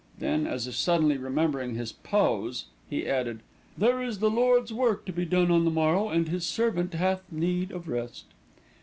[0.17, 3.41] Then, as if suddenly remembering his pose, he added,
[3.77, 7.21] "There is the Lord's work to be done on the morrow, and His servant hath
[7.31, 8.25] need of rest."